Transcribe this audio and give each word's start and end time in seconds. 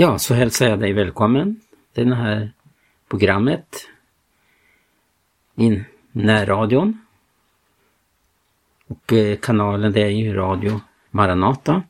Ja, 0.00 0.18
så 0.18 0.34
hälsar 0.34 0.68
jag 0.68 0.80
dig 0.80 0.92
välkommen 0.92 1.60
till 1.94 2.08
det 2.08 2.14
här 2.14 2.52
programmet 3.08 3.88
i 5.56 5.82
närradion. 6.12 6.98
Och 8.86 9.12
eh, 9.12 9.36
kanalen 9.36 9.92
det 9.92 10.02
är 10.02 10.08
ju 10.08 10.34
Radio 10.34 10.80
Maranata. 11.10 11.82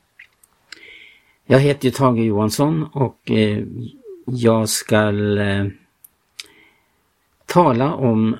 Jag 1.45 1.59
heter 1.59 1.85
ju 1.85 1.91
Tage 1.91 2.19
Johansson 2.19 2.83
och 2.83 3.31
eh, 3.31 3.63
jag 4.25 4.69
ska 4.69 5.09
eh, 5.39 5.67
tala 7.45 7.93
om 7.93 8.37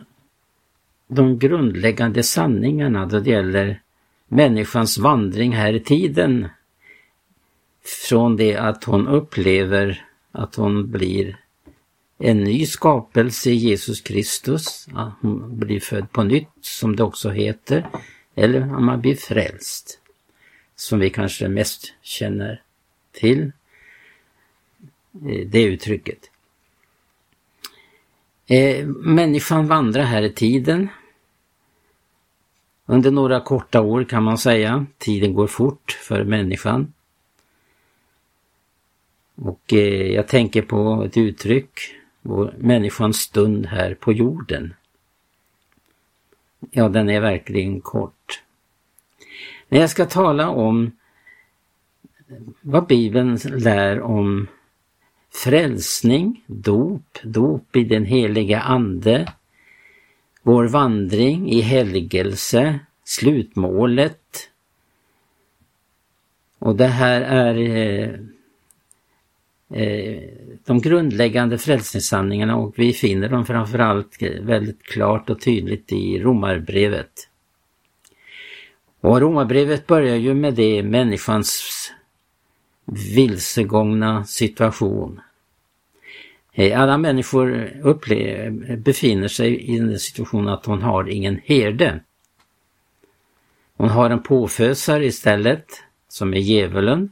de 1.07 1.39
grundläggande 1.39 2.23
sanningarna 2.23 3.05
då 3.05 3.19
det 3.19 3.29
gäller 3.29 3.81
människans 4.27 4.97
vandring 4.97 5.51
här 5.51 5.73
i 5.73 5.79
tiden 5.79 6.49
från 7.83 8.37
det 8.37 8.55
att 8.55 8.83
hon 8.83 9.07
upplever 9.07 10.05
att 10.31 10.55
hon 10.55 10.91
blir 10.91 11.37
en 12.17 12.43
ny 12.43 12.65
skapelse 12.65 13.49
i 13.49 13.55
Jesus 13.55 14.01
Kristus, 14.01 14.87
att 14.93 15.13
hon 15.21 15.59
blir 15.59 15.79
född 15.79 16.11
på 16.11 16.23
nytt 16.23 16.47
som 16.61 16.95
det 16.95 17.03
också 17.03 17.29
heter, 17.29 17.89
eller 18.35 18.61
att 18.61 18.81
man 18.81 19.01
blir 19.01 19.15
frälst, 19.15 19.99
som 20.75 20.99
vi 20.99 21.09
kanske 21.09 21.47
mest 21.47 21.93
känner 22.01 22.61
till 23.11 23.51
eh, 25.13 25.47
det 25.47 25.63
uttrycket. 25.63 26.29
Eh, 28.47 28.85
människan 28.87 29.67
vandrar 29.67 30.03
här 30.03 30.21
i 30.21 30.33
tiden. 30.33 30.87
Under 32.85 33.11
några 33.11 33.41
korta 33.41 33.81
år 33.81 34.03
kan 34.03 34.23
man 34.23 34.37
säga. 34.37 34.85
Tiden 34.97 35.33
går 35.33 35.47
fort 35.47 35.91
för 35.91 36.23
människan. 36.23 36.93
Och 39.41 39.73
eh, 39.73 40.11
jag 40.13 40.27
tänker 40.27 40.61
på 40.61 41.03
ett 41.05 41.17
uttryck, 41.17 41.79
vår 42.21 42.53
människans 42.57 43.17
stund 43.17 43.65
här 43.65 43.93
på 43.93 44.13
jorden. 44.13 44.73
Ja, 46.71 46.89
den 46.89 47.09
är 47.09 47.19
verkligen 47.19 47.81
kort. 47.81 48.43
Men 49.69 49.79
jag 49.79 49.89
ska 49.89 50.05
tala 50.05 50.49
om 50.49 50.91
vad 52.61 52.87
Bibeln 52.87 53.39
lär 53.43 54.01
om 54.01 54.47
frälsning, 55.43 56.43
dop, 56.47 57.19
dop 57.23 57.75
i 57.75 57.83
den 57.83 58.05
heliga 58.05 58.61
Ande, 58.61 59.33
vår 60.41 60.67
vandring 60.67 61.49
i 61.49 61.61
helgelse, 61.61 62.79
slutmålet. 63.03 64.49
Och 66.59 66.75
det 66.75 66.87
här 66.87 67.21
är 67.21 67.55
Eh, 67.55 68.19
Eh, 69.73 70.23
de 70.65 70.81
grundläggande 70.81 71.57
frälsningssanningarna 71.57 72.55
och 72.55 72.73
vi 72.77 72.93
finner 72.93 73.29
dem 73.29 73.45
framförallt 73.45 74.17
väldigt 74.41 74.83
klart 74.83 75.29
och 75.29 75.41
tydligt 75.41 75.91
i 75.91 76.19
Romarbrevet. 76.19 77.29
Och 79.01 79.21
Romarbrevet 79.21 79.87
börjar 79.87 80.15
ju 80.15 80.33
med 80.33 80.53
det 80.53 80.83
människans 80.83 81.63
vilsegångna 83.15 84.25
situation. 84.25 85.21
Eh, 86.53 86.81
alla 86.81 86.97
människor 86.97 87.71
upplever, 87.83 88.75
befinner 88.77 89.27
sig 89.27 89.61
i 89.61 89.79
den 89.79 89.99
situationen 89.99 90.53
att 90.53 90.65
hon 90.65 90.81
har 90.81 91.09
ingen 91.09 91.39
herde. 91.43 91.99
Hon 93.77 93.89
har 93.89 94.09
en 94.09 94.23
påfösare 94.23 95.05
istället, 95.05 95.65
som 96.07 96.33
är 96.33 96.37
djävulen. 96.37 97.11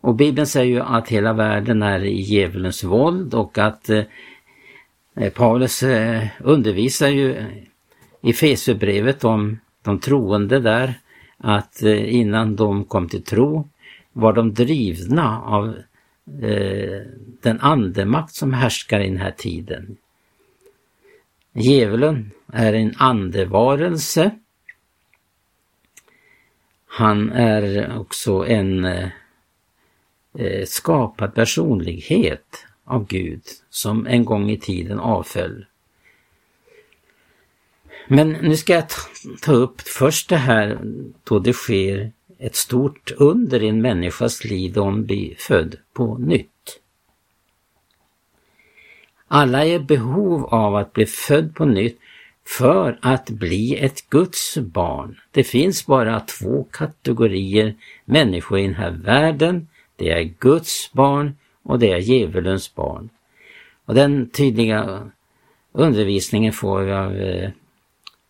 Och 0.00 0.14
Bibeln 0.14 0.46
säger 0.46 0.74
ju 0.74 0.80
att 0.80 1.08
hela 1.08 1.32
världen 1.32 1.82
är 1.82 2.04
i 2.04 2.20
djävulens 2.20 2.84
våld 2.84 3.34
och 3.34 3.58
att 3.58 3.90
eh, 3.90 4.04
Paulus 5.34 5.82
eh, 5.82 6.26
undervisar 6.40 7.08
ju 7.08 7.44
i 8.22 8.32
Fesebrevet 8.32 9.24
om 9.24 9.58
de 9.82 10.00
troende 10.00 10.60
där 10.60 10.94
att 11.36 11.82
eh, 11.82 12.14
innan 12.14 12.56
de 12.56 12.84
kom 12.84 13.08
till 13.08 13.22
tro 13.22 13.68
var 14.12 14.32
de 14.32 14.54
drivna 14.54 15.42
av 15.42 15.76
eh, 16.42 17.00
den 17.42 17.60
andemakt 17.60 18.34
som 18.34 18.52
härskar 18.52 19.00
i 19.00 19.08
den 19.08 19.18
här 19.18 19.30
tiden. 19.30 19.96
Djävulen 21.52 22.30
är 22.52 22.72
en 22.72 22.94
andevarelse. 22.96 24.30
Han 26.86 27.32
är 27.32 27.96
också 27.98 28.46
en 28.46 28.84
eh, 28.84 29.08
eh, 30.38 30.64
skapad 30.66 31.34
personlighet 31.34 32.66
av 32.84 33.06
Gud 33.06 33.42
som 33.70 34.06
en 34.06 34.24
gång 34.24 34.50
i 34.50 34.58
tiden 34.58 34.98
avföll. 34.98 35.66
Men 38.08 38.28
nu 38.32 38.56
ska 38.56 38.72
jag 38.72 38.84
ta 39.40 39.52
upp 39.52 39.80
först 39.80 40.28
det 40.28 40.36
här 40.36 40.78
då 41.24 41.38
det 41.38 41.52
sker 41.52 42.12
ett 42.38 42.56
stort 42.56 43.12
under 43.16 43.62
i 43.62 43.68
en 43.68 43.82
människas 43.82 44.44
liv 44.44 44.72
då 44.72 44.84
hon 44.84 45.06
blir 45.06 45.34
född 45.38 45.76
på 45.92 46.18
nytt. 46.18 46.80
Alla 49.28 49.64
är 49.64 49.74
i 49.74 49.78
behov 49.78 50.44
av 50.44 50.76
att 50.76 50.92
bli 50.92 51.06
född 51.06 51.54
på 51.54 51.64
nytt 51.64 51.98
för 52.46 52.98
att 53.02 53.30
bli 53.30 53.76
ett 53.76 54.10
Guds 54.10 54.58
barn. 54.58 55.20
Det 55.30 55.44
finns 55.44 55.86
bara 55.86 56.20
två 56.20 56.66
kategorier 56.70 57.74
människor 58.04 58.58
i 58.58 58.62
den 58.62 58.74
här 58.74 58.90
världen 58.90 59.68
det 59.98 60.10
är 60.10 60.22
Guds 60.22 60.92
barn 60.92 61.36
och 61.62 61.78
det 61.78 61.92
är 61.92 61.98
djävulens 61.98 62.74
barn. 62.74 63.08
Och 63.84 63.94
den 63.94 64.30
tydliga 64.30 65.10
undervisningen 65.72 66.52
får 66.52 66.80
vi 66.80 66.92
av 66.92 67.16
eh, 67.16 67.50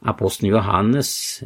aposteln 0.00 0.52
Johannes 0.52 1.40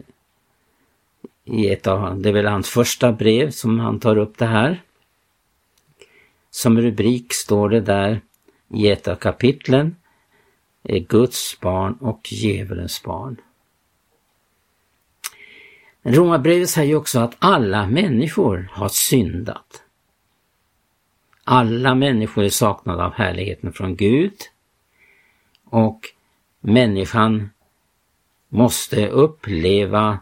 i 1.45 1.71
ett 1.71 1.87
av, 1.87 2.21
det 2.21 2.29
är 2.29 2.33
väl 2.33 2.47
hans 2.47 2.69
första 2.69 3.13
brev 3.13 3.51
som 3.51 3.81
han 3.81 4.01
tar 4.01 4.19
upp 4.19 4.39
det 4.39 4.47
här. 4.47 4.83
Som 6.51 6.81
rubrik 6.81 7.33
står 7.35 7.69
det 7.69 7.81
där 7.81 8.21
i 8.69 8.89
ett 8.91 9.09
av 9.09 9.15
kapitlen, 9.15 9.97
är 10.83 10.99
Guds 10.99 11.61
barn 11.61 11.93
och 12.01 12.33
djävulens 12.33 13.03
barn. 13.03 13.37
Romarbrevet 16.03 16.71
säger 16.71 16.97
också 16.97 17.19
att 17.19 17.37
alla 17.39 17.87
människor 17.87 18.69
har 18.73 18.89
syndat. 18.89 19.82
Alla 21.45 21.95
människor 21.95 22.45
är 22.45 22.49
saknade 22.49 23.05
av 23.05 23.13
härligheten 23.13 23.73
från 23.73 23.97
Gud 23.97 24.35
och 25.65 26.01
människan 26.61 27.51
måste 28.49 29.09
uppleva 29.09 30.19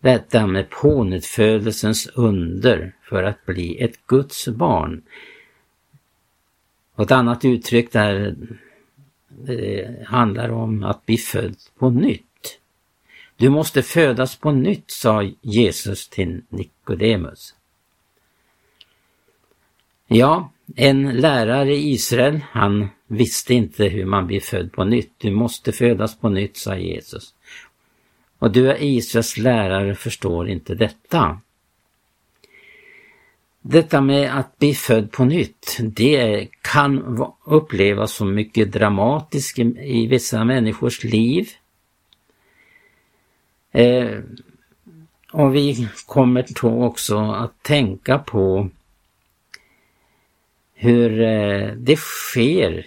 detta 0.00 0.46
med 0.46 0.70
pånyttfödelsens 0.70 2.06
under 2.14 2.92
för 3.02 3.22
att 3.22 3.46
bli 3.46 3.82
ett 3.82 4.06
Guds 4.06 4.48
barn. 4.48 5.02
Och 6.94 7.04
ett 7.04 7.10
annat 7.10 7.44
uttryck 7.44 7.92
där 7.92 8.36
det 9.28 10.06
handlar 10.06 10.48
om 10.48 10.84
att 10.84 11.06
bli 11.06 11.16
född 11.16 11.56
på 11.78 11.90
nytt. 11.90 12.24
Du 13.36 13.48
måste 13.48 13.82
födas 13.82 14.36
på 14.36 14.52
nytt, 14.52 14.90
sa 14.90 15.22
Jesus 15.40 16.08
till 16.08 16.42
Nikodemus. 16.48 17.54
Ja, 20.10 20.52
en 20.76 21.10
lärare 21.20 21.74
i 21.74 21.92
Israel, 21.92 22.40
han 22.50 22.88
visste 23.06 23.54
inte 23.54 23.84
hur 23.84 24.04
man 24.04 24.26
blir 24.26 24.40
född 24.40 24.72
på 24.72 24.84
nytt. 24.84 25.12
Du 25.18 25.30
måste 25.30 25.72
födas 25.72 26.18
på 26.18 26.28
nytt, 26.28 26.56
sa 26.56 26.76
Jesus. 26.76 27.34
Och 28.38 28.52
du 28.52 28.70
är 28.70 28.82
Israels 28.82 29.36
lärare 29.36 29.94
förstår 29.94 30.48
inte 30.48 30.74
detta. 30.74 31.40
Detta 33.60 34.00
med 34.00 34.38
att 34.38 34.58
bli 34.58 34.74
född 34.74 35.12
på 35.12 35.24
nytt, 35.24 35.78
det 35.80 36.48
kan 36.62 37.24
upplevas 37.44 38.12
som 38.12 38.34
mycket 38.34 38.72
dramatiskt 38.72 39.58
i 39.58 40.06
vissa 40.06 40.44
människors 40.44 41.04
liv. 41.04 41.48
Eh, 43.72 44.18
och 45.32 45.54
vi 45.54 45.88
kommer 46.06 46.46
då 46.62 46.84
också 46.84 47.18
att 47.18 47.62
tänka 47.62 48.18
på 48.18 48.70
hur 50.80 51.20
eh, 51.20 51.72
det 51.76 51.96
sker 51.96 52.86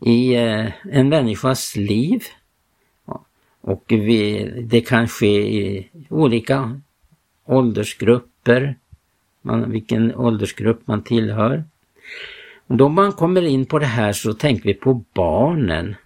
i 0.00 0.34
eh, 0.34 0.72
en 0.90 1.08
människas 1.08 1.76
liv. 1.76 2.24
Och 3.60 3.84
vi, 3.88 4.50
det 4.62 4.80
kan 4.80 5.08
ske 5.08 5.40
i 5.40 5.88
olika 6.08 6.80
åldersgrupper, 7.44 8.76
man, 9.42 9.70
vilken 9.70 10.14
åldersgrupp 10.14 10.86
man 10.86 11.02
tillhör. 11.02 11.64
Då 12.66 12.88
man 12.88 13.12
kommer 13.12 13.42
in 13.42 13.66
på 13.66 13.78
det 13.78 13.86
här 13.86 14.12
så 14.12 14.32
tänker 14.34 14.64
vi 14.64 14.74
på 14.74 15.04
barnen. 15.14 15.96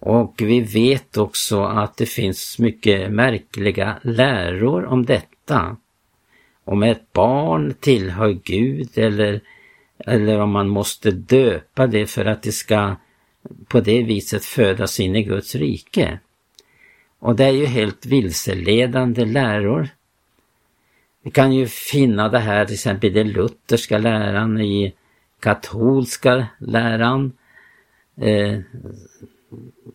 Och 0.00 0.34
vi 0.38 0.60
vet 0.60 1.16
också 1.16 1.64
att 1.64 1.96
det 1.96 2.06
finns 2.06 2.58
mycket 2.58 3.12
märkliga 3.12 3.98
läror 4.02 4.84
om 4.84 5.04
detta 5.04 5.76
om 6.64 6.82
ett 6.82 7.12
barn 7.12 7.74
tillhör 7.80 8.38
Gud 8.44 8.98
eller, 8.98 9.40
eller 9.98 10.40
om 10.40 10.50
man 10.50 10.68
måste 10.68 11.10
döpa 11.10 11.86
det 11.86 12.06
för 12.06 12.24
att 12.24 12.42
det 12.42 12.52
ska 12.52 12.96
på 13.68 13.80
det 13.80 14.02
viset 14.02 14.44
födas 14.44 15.00
in 15.00 15.16
i 15.16 15.22
Guds 15.22 15.54
rike. 15.54 16.18
Och 17.18 17.36
det 17.36 17.44
är 17.44 17.52
ju 17.52 17.66
helt 17.66 18.06
vilseledande 18.06 19.24
läror. 19.24 19.88
Vi 21.22 21.30
kan 21.30 21.52
ju 21.52 21.66
finna 21.66 22.28
det 22.28 22.38
här 22.38 22.64
till 22.64 22.74
exempel 22.74 23.10
i 23.10 23.12
den 23.12 23.28
lutherska 23.28 23.98
läran, 23.98 24.60
i 24.60 24.94
katolska 25.40 26.46
läran, 26.58 27.32
eh, 28.16 28.60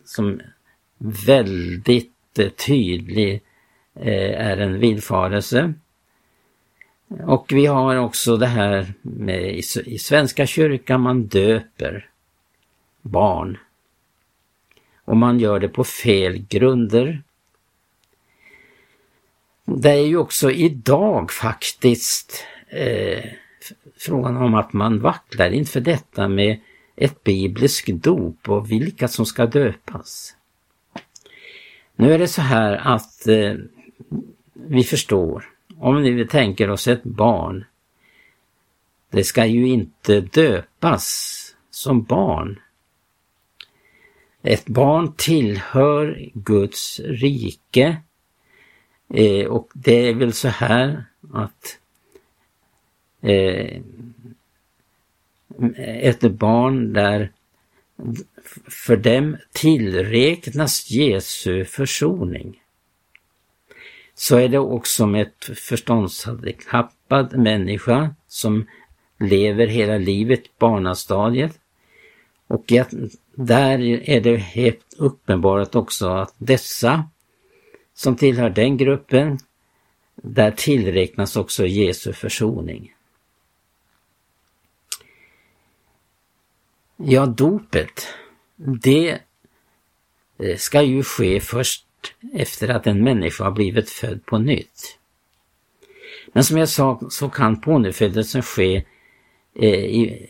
som 0.04 0.40
väldigt 0.98 2.38
eh, 2.38 2.48
tydlig 2.48 3.42
eh, 3.94 4.48
är 4.48 4.56
en 4.56 4.78
villfarelse. 4.78 5.74
Och 7.18 7.46
vi 7.50 7.66
har 7.66 7.96
också 7.96 8.36
det 8.36 8.46
här 8.46 8.94
med 9.02 9.54
i, 9.54 9.62
i 9.84 9.98
Svenska 9.98 10.46
kyrkan 10.46 11.00
man 11.00 11.26
döper 11.26 12.08
barn. 13.02 13.58
Och 15.04 15.16
man 15.16 15.40
gör 15.40 15.60
det 15.60 15.68
på 15.68 15.84
fel 15.84 16.46
grunder. 16.48 17.22
Det 19.64 19.90
är 19.90 20.06
ju 20.06 20.16
också 20.16 20.50
idag 20.50 21.32
faktiskt 21.32 22.44
eh, 22.68 23.24
frågan 23.96 24.36
om 24.36 24.54
att 24.54 24.72
man 24.72 25.00
vacklar 25.00 25.50
inför 25.50 25.80
detta 25.80 26.28
med 26.28 26.60
ett 26.96 27.24
bibliskt 27.24 27.88
dop 27.88 28.48
och 28.48 28.70
vilka 28.70 29.08
som 29.08 29.26
ska 29.26 29.46
döpas. 29.46 30.36
Nu 31.96 32.12
är 32.12 32.18
det 32.18 32.28
så 32.28 32.42
här 32.42 32.72
att 32.72 33.26
eh, 33.26 33.54
vi 34.52 34.84
förstår, 34.84 35.44
om 35.80 36.02
vi 36.02 36.26
tänker 36.26 36.70
oss 36.70 36.88
ett 36.88 37.02
barn, 37.02 37.64
det 39.10 39.24
ska 39.24 39.46
ju 39.46 39.68
inte 39.68 40.20
döpas 40.20 41.36
som 41.70 42.02
barn. 42.02 42.60
Ett 44.42 44.66
barn 44.66 45.12
tillhör 45.16 46.30
Guds 46.34 47.00
rike 47.00 47.96
eh, 49.08 49.46
och 49.46 49.70
det 49.74 50.08
är 50.08 50.14
väl 50.14 50.32
så 50.32 50.48
här 50.48 51.04
att 51.32 51.78
eh, 53.20 53.80
ett 55.84 56.20
barn 56.20 56.92
där 56.92 57.32
för 58.68 58.96
dem 58.96 59.36
tillräknas 59.52 60.90
Jesu 60.90 61.64
försoning. 61.64 62.60
Så 64.20 64.36
är 64.36 64.48
det 64.48 64.58
också 64.58 65.06
med 65.06 65.22
ett 65.22 65.58
förståndshandikappad 65.58 67.38
människa 67.38 68.14
som 68.26 68.66
lever 69.18 69.66
hela 69.66 69.98
livet 69.98 70.58
barnastadiet. 70.58 71.60
Och 72.46 72.72
där 73.34 73.80
är 74.10 74.20
det 74.20 74.36
helt 74.36 74.94
uppenbart 74.96 75.74
också 75.74 76.08
att 76.08 76.34
dessa 76.38 77.10
som 77.94 78.16
tillhör 78.16 78.50
den 78.50 78.76
gruppen, 78.76 79.38
där 80.14 80.50
tillräknas 80.50 81.36
också 81.36 81.66
Jesu 81.66 82.12
försoning. 82.12 82.94
Ja, 86.96 87.26
dopet, 87.26 88.06
det 88.56 89.20
eh, 90.38 90.56
ska 90.56 90.82
ju 90.82 91.02
ske 91.02 91.40
först 91.40 91.86
efter 92.34 92.68
att 92.68 92.86
en 92.86 93.04
människa 93.04 93.44
har 93.44 93.50
blivit 93.50 93.90
född 93.90 94.26
på 94.26 94.38
nytt. 94.38 94.98
Men 96.32 96.44
som 96.44 96.58
jag 96.58 96.68
sa 96.68 97.00
så 97.10 97.28
kan 97.28 97.60
pånyttfödelsen 97.60 98.42
ske 98.42 98.84
eh, 99.54 99.84
i, 99.84 100.26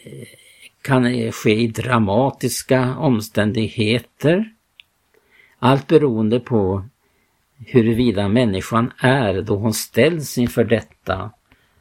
kan 0.82 1.32
ske 1.32 1.54
i 1.54 1.66
dramatiska 1.66 2.96
omständigheter. 2.96 4.54
Allt 5.58 5.86
beroende 5.86 6.40
på 6.40 6.84
huruvida 7.66 8.28
människan 8.28 8.92
är 8.98 9.42
då 9.42 9.56
hon 9.56 9.74
ställs 9.74 10.38
inför 10.38 10.64
detta 10.64 11.30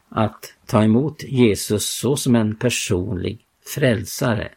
att 0.09 0.53
ta 0.65 0.83
emot 0.83 1.23
Jesus 1.23 1.89
så 1.99 2.17
som 2.17 2.35
en 2.35 2.55
personlig 2.55 3.39
frälsare. 3.65 4.51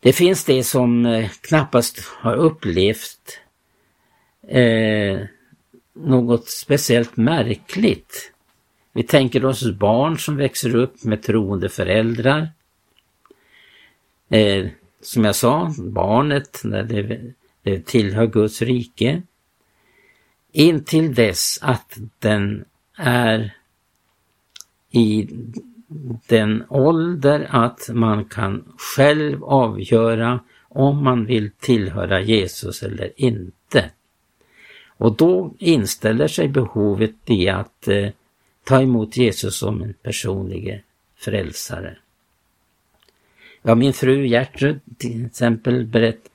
Det 0.00 0.12
finns 0.12 0.44
det 0.44 0.64
som 0.64 1.06
eh, 1.06 1.30
knappast 1.30 1.98
har 2.08 2.36
upplevt 2.36 3.40
eh, 4.48 5.20
något 5.92 6.48
speciellt 6.48 7.16
märkligt. 7.16 8.32
Vi 8.92 9.02
tänker 9.02 9.44
oss 9.44 9.72
barn 9.72 10.18
som 10.18 10.36
växer 10.36 10.76
upp 10.76 11.04
med 11.04 11.22
troende 11.22 11.68
föräldrar. 11.68 12.48
Eh, 14.28 14.66
som 15.02 15.24
jag 15.24 15.36
sa, 15.36 15.74
barnet 15.78 16.60
när 16.64 16.82
det, 16.82 17.32
det 17.62 17.86
tillhör 17.86 18.26
Guds 18.26 18.62
rike. 18.62 19.22
Intill 20.52 21.14
dess 21.14 21.58
att 21.62 21.98
den 22.18 22.64
är 22.96 23.56
i 24.90 25.28
den 26.26 26.64
ålder 26.68 27.46
att 27.50 27.90
man 27.92 28.24
kan 28.24 28.72
själv 28.96 29.44
avgöra 29.44 30.40
om 30.68 31.04
man 31.04 31.26
vill 31.26 31.50
tillhöra 31.50 32.20
Jesus 32.20 32.82
eller 32.82 33.12
inte. 33.16 33.90
Och 34.86 35.16
då 35.16 35.54
inställer 35.58 36.28
sig 36.28 36.48
behovet 36.48 37.14
i 37.26 37.48
att 37.48 37.88
eh, 37.88 38.08
ta 38.64 38.82
emot 38.82 39.16
Jesus 39.16 39.56
som 39.56 39.82
en 39.82 39.94
personlig 40.02 40.82
frälsare. 41.16 41.96
Ja, 43.62 43.74
min 43.74 43.92
fru 43.92 44.26
Gertrud 44.26 44.80
till 44.98 45.26
exempel 45.26 45.86
berättade 45.86 46.30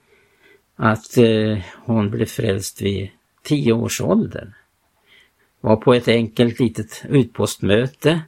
att 0.75 1.18
eh, 1.18 1.57
hon 1.86 2.10
blev 2.10 2.25
frälst 2.25 2.81
vid 2.81 3.10
tio 3.44 3.74
års 3.74 4.02
ålder. 4.02 4.54
Var 5.62 5.75
på 5.75 5.94
ett 5.94 6.07
enkelt 6.07 6.60
litet 6.60 7.06
utpostmöte 7.10 8.22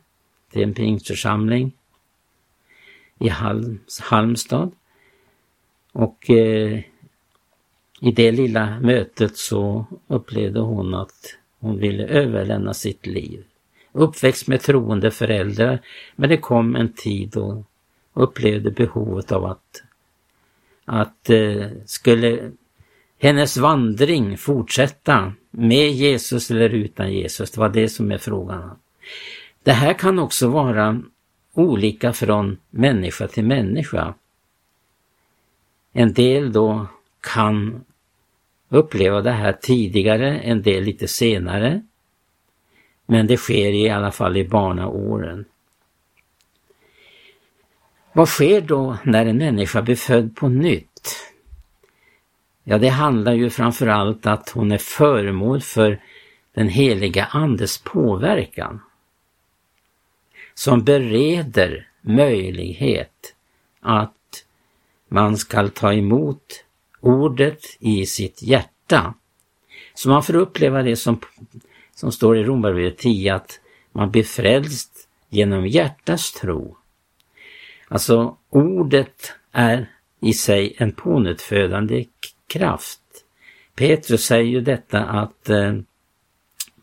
till 0.51 0.63
en 0.63 0.73
pingstförsamling 0.73 1.71
i 3.19 3.29
Halmstad. 4.01 4.71
Och 5.91 6.29
eh, 6.29 6.79
i 8.01 8.11
det 8.11 8.31
lilla 8.31 8.79
mötet 8.79 9.37
så 9.37 9.85
upplevde 10.07 10.59
hon 10.59 10.93
att 10.93 11.37
hon 11.59 11.77
ville 11.77 12.07
överlämna 12.07 12.73
sitt 12.73 13.05
liv. 13.05 13.43
Uppväxt 13.91 14.47
med 14.47 14.61
troende 14.61 15.11
föräldrar, 15.11 15.79
men 16.15 16.29
det 16.29 16.37
kom 16.37 16.75
en 16.75 16.93
tid 16.93 17.29
då 17.29 17.41
hon 17.41 17.65
upplevde 18.13 18.71
behovet 18.71 19.31
av 19.31 19.45
att, 19.45 19.83
att 20.85 21.29
eh, 21.29 21.67
skulle 21.85 22.51
hennes 23.19 23.57
vandring 23.57 24.37
fortsätta 24.37 25.33
med 25.51 25.91
Jesus 25.91 26.51
eller 26.51 26.69
utan 26.69 27.13
Jesus, 27.13 27.51
det 27.51 27.59
var 27.59 27.69
det 27.69 27.89
som 27.89 28.11
är 28.11 28.17
frågan. 28.17 28.77
Det 29.67 29.73
här 29.73 29.93
kan 29.93 30.19
också 30.19 30.47
vara 30.47 31.01
olika 31.53 32.13
från 32.13 32.57
människa 32.69 33.27
till 33.27 33.45
människa. 33.45 34.13
En 35.93 36.13
del 36.13 36.51
då 36.51 36.87
kan 37.21 37.85
uppleva 38.69 39.21
det 39.21 39.31
här 39.31 39.53
tidigare, 39.53 40.39
en 40.39 40.61
del 40.61 40.83
lite 40.83 41.07
senare. 41.07 41.81
Men 43.05 43.27
det 43.27 43.37
sker 43.37 43.71
i 43.71 43.89
alla 43.89 44.11
fall 44.11 44.37
i 44.37 44.47
barnaåren. 44.47 45.45
Vad 48.13 48.29
sker 48.29 48.61
då 48.61 48.97
när 49.03 49.25
en 49.25 49.37
människa 49.37 49.81
blir 49.81 49.95
född 49.95 50.35
på 50.35 50.49
nytt? 50.49 51.33
Ja, 52.63 52.77
det 52.77 52.89
handlar 52.89 53.33
ju 53.33 53.49
framförallt 53.49 54.25
att 54.25 54.49
hon 54.49 54.71
är 54.71 54.77
föremål 54.77 55.61
för 55.61 56.01
den 56.53 56.69
heliga 56.69 57.25
Andes 57.25 57.77
påverkan 57.77 58.81
som 60.57 60.83
bereder 60.83 61.87
möjlighet 62.01 63.35
att 63.79 64.45
man 65.07 65.37
skall 65.37 65.69
ta 65.69 65.93
emot 65.93 66.65
ordet 67.01 67.59
i 67.79 68.05
sitt 68.05 68.41
hjärta. 68.41 69.13
Så 69.93 70.09
man 70.09 70.23
får 70.23 70.35
uppleva 70.35 70.83
det 70.83 70.95
som, 70.95 71.19
som 71.95 72.11
står 72.11 72.37
i 72.37 72.43
Romarbrevet 72.43 72.97
10 72.97 73.35
att 73.35 73.59
man 73.91 74.11
blir 74.11 74.23
frälst 74.23 75.07
genom 75.29 75.67
hjärtas 75.67 76.31
tro. 76.31 76.77
Alltså 77.87 78.37
ordet 78.49 79.33
är 79.51 79.89
i 80.21 80.33
sig 80.33 80.75
en 80.77 80.91
pånyttfödande 80.91 82.05
kraft. 82.47 83.01
Petrus 83.75 84.25
säger 84.25 84.51
ju 84.51 84.61
detta 84.61 85.03
att 85.03 85.49
eh, 85.49 85.73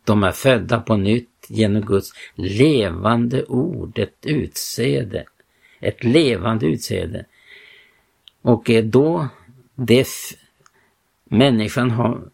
de 0.05 0.23
är 0.23 0.33
födda 0.33 0.81
på 0.81 0.97
nytt 0.97 1.34
genom 1.49 1.83
Guds 1.83 2.13
levande 2.35 3.45
ord, 3.45 3.99
ett 3.99 4.27
utsäde. 4.27 5.25
Ett 5.81 6.05
levande 6.05 6.67
utsäde. 6.67 7.25
Och 8.43 8.71
då 8.85 9.29
det 9.75 10.09
människan 11.25 11.91
har, 11.91 12.31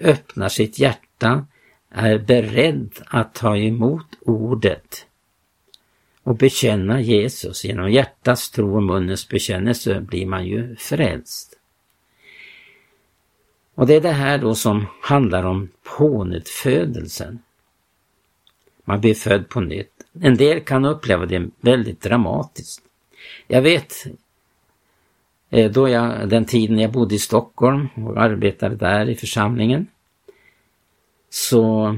öppnar 0.00 0.48
sitt 0.48 0.78
hjärta 0.78 1.46
är 1.90 2.18
beredd 2.18 2.90
att 3.06 3.34
ta 3.34 3.56
emot 3.56 4.06
ordet 4.20 5.06
och 6.22 6.36
bekänna 6.36 7.00
Jesus 7.00 7.64
genom 7.64 7.90
hjärtats 7.90 8.50
tro 8.50 8.76
och 8.76 8.82
munnens 8.82 9.28
bekännelse 9.28 10.00
blir 10.00 10.26
man 10.26 10.46
ju 10.46 10.76
frälst. 10.76 11.58
Och 13.74 13.86
det 13.86 13.94
är 13.94 14.00
det 14.00 14.12
här 14.12 14.38
då 14.38 14.54
som 14.54 14.86
handlar 15.02 15.44
om 15.44 15.68
pånyttfödelsen. 15.98 17.38
Man 18.84 19.00
blir 19.00 19.14
född 19.14 19.48
på 19.48 19.60
nytt. 19.60 19.92
En 20.20 20.36
del 20.36 20.60
kan 20.60 20.84
uppleva 20.84 21.26
det 21.26 21.50
väldigt 21.60 22.00
dramatiskt. 22.00 22.82
Jag 23.46 23.62
vet 23.62 23.94
eh, 25.50 25.70
då 25.70 25.88
jag, 25.88 26.28
den 26.28 26.44
tiden 26.44 26.78
jag 26.78 26.92
bodde 26.92 27.14
i 27.14 27.18
Stockholm 27.18 27.88
och 27.94 28.22
arbetade 28.22 28.76
där 28.76 29.08
i 29.08 29.14
församlingen 29.14 29.86
så 31.30 31.96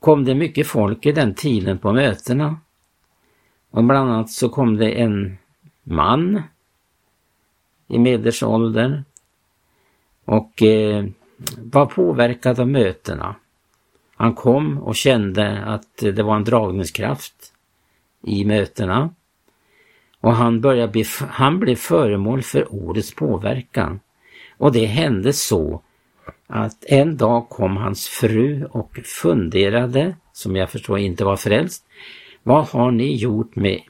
kom 0.00 0.24
det 0.24 0.34
mycket 0.34 0.66
folk 0.66 1.06
i 1.06 1.12
den 1.12 1.34
tiden 1.34 1.78
på 1.78 1.92
mötena. 1.92 2.60
Och 3.70 3.84
bland 3.84 4.10
annat 4.10 4.30
så 4.30 4.48
kom 4.48 4.76
det 4.76 4.90
en 4.90 5.38
man 5.82 6.42
i 7.88 7.98
medelåldern 7.98 9.04
och 10.24 10.62
eh, 10.62 11.04
var 11.56 11.86
påverkad 11.86 12.60
av 12.60 12.68
mötena. 12.68 13.34
Han 14.18 14.34
kom 14.34 14.78
och 14.78 14.96
kände 14.96 15.64
att 15.64 15.96
det 15.96 16.22
var 16.22 16.36
en 16.36 16.44
dragningskraft 16.44 17.34
i 18.22 18.44
mötena. 18.44 19.10
Och 20.20 20.32
han, 20.32 20.60
började 20.60 20.92
bli, 20.92 21.04
han 21.28 21.58
blev 21.60 21.76
föremål 21.76 22.42
för 22.42 22.72
ordets 22.72 23.14
påverkan. 23.14 24.00
Och 24.56 24.72
det 24.72 24.86
hände 24.86 25.32
så 25.32 25.82
att 26.46 26.84
en 26.84 27.16
dag 27.16 27.48
kom 27.48 27.76
hans 27.76 28.08
fru 28.08 28.64
och 28.64 28.98
funderade, 29.04 30.16
som 30.32 30.56
jag 30.56 30.70
förstår 30.70 30.98
inte 30.98 31.24
var 31.24 31.36
frälst, 31.36 31.84
vad 32.42 32.66
har 32.66 32.90
ni 32.90 33.16
gjort 33.16 33.56
med 33.56 33.80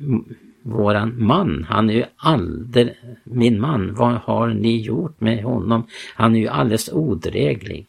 våran 0.62 1.26
man? 1.26 1.66
Han 1.68 1.90
är 1.90 1.94
ju 1.94 2.04
alldeles, 2.16 2.97
min 3.25 3.61
man, 3.61 3.94
vad 3.94 4.12
har 4.12 4.49
ni 4.49 4.80
gjort 4.80 5.20
med 5.20 5.42
honom? 5.44 5.87
Han 6.14 6.37
är 6.37 6.40
ju 6.40 6.49
alldeles 6.49 6.92
odräglig. 6.92 7.87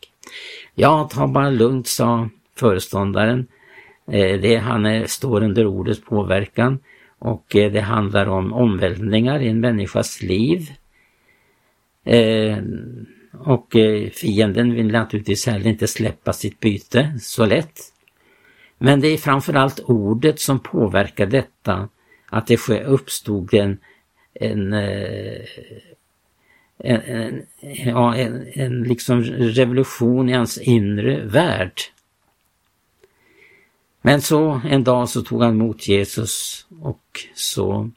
Ja, 0.81 1.09
ta 1.12 1.27
bara 1.27 1.50
lugnt, 1.50 1.88
sa 1.88 2.29
föreståndaren. 2.55 3.48
Eh, 4.12 4.39
det, 4.41 4.55
han 4.55 4.86
är, 4.86 5.05
står 5.05 5.43
under 5.43 5.65
ordets 5.65 6.01
påverkan 6.01 6.79
och 7.19 7.55
eh, 7.55 7.71
det 7.71 7.81
handlar 7.81 8.25
om 8.25 8.53
omvälvningar 8.53 9.39
i 9.39 9.48
en 9.48 9.59
människas 9.59 10.21
liv. 10.21 10.71
Eh, 12.05 12.57
och 13.33 13.75
fienden 14.13 14.74
vill 14.74 14.91
naturligtvis 14.91 15.48
heller 15.48 15.67
inte 15.67 15.88
släppa 15.88 16.33
sitt 16.33 16.59
byte 16.59 17.13
så 17.21 17.45
lätt. 17.45 17.79
Men 18.77 19.01
det 19.01 19.07
är 19.07 19.17
framförallt 19.17 19.79
ordet 19.79 20.39
som 20.39 20.59
påverkar 20.59 21.25
detta, 21.25 21.89
att 22.29 22.48
det 22.48 22.83
uppstod 22.86 23.53
en, 23.53 23.77
en 24.33 24.74
en, 26.79 27.01
en, 27.01 27.45
ja, 27.62 28.15
en, 28.15 28.48
en 28.53 28.83
liksom 28.83 29.24
revolution 29.24 30.29
i 30.29 30.33
hans 30.33 30.57
inre 30.57 31.25
värld. 31.25 31.81
Men 34.01 34.21
så 34.21 34.62
en 34.65 34.83
dag 34.83 35.09
så 35.09 35.21
tog 35.21 35.43
han 35.43 35.53
emot 35.53 35.88
Jesus 35.88 36.65
och 36.81 37.03
så 37.33 37.89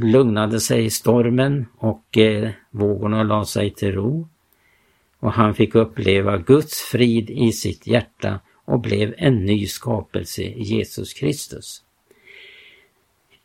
lugnade 0.00 0.60
sig 0.60 0.90
stormen 0.90 1.66
och 1.78 2.18
eh, 2.18 2.50
vågorna 2.70 3.22
la 3.22 3.44
sig 3.44 3.70
till 3.70 3.92
ro. 3.92 4.28
Och 5.18 5.32
han 5.32 5.54
fick 5.54 5.74
uppleva 5.74 6.38
Guds 6.38 6.80
frid 6.80 7.30
i 7.30 7.52
sitt 7.52 7.86
hjärta 7.86 8.40
och 8.64 8.80
blev 8.80 9.14
en 9.18 9.44
ny 9.44 9.66
skapelse 9.66 10.42
i 10.42 10.62
Jesus 10.62 11.12
Kristus. 11.12 11.82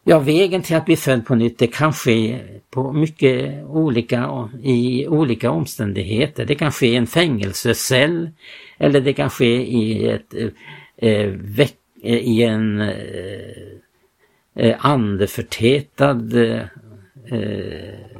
Ja, 0.10 0.20
vägen 0.20 0.62
till 0.62 0.76
att 0.76 0.86
bli 0.86 0.96
född 0.96 1.26
på 1.26 1.36
nytt 1.36 1.58
det 1.58 1.68
kan 1.68 1.94
ske 1.94 2.40
på 2.70 2.94
mycket 2.94 3.64
olika, 3.66 4.50
i 4.64 5.08
olika 5.08 5.52
omständigheter. 5.52 6.46
Det 6.46 6.56
kan 6.56 6.72
ske 6.72 6.88
i 6.88 6.96
en 6.96 7.08
fängelsecell 7.08 8.30
eller 8.78 9.02
det 9.02 9.14
kan 9.14 9.30
ske 9.30 9.66
i 9.66 10.10
ett 10.10 10.34
eh, 10.34 10.50
eh 10.98 11.30
veck, 11.30 11.78
eh, 12.04 12.18
i 12.18 12.44
en 12.44 12.82
eh, 12.82 12.96
eh 14.56 14.86
andeförtätad 14.86 16.36
eh, 16.36 16.66